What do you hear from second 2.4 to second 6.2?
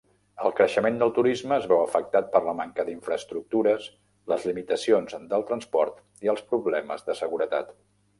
la manca d'infraestructures, les limitacions del transport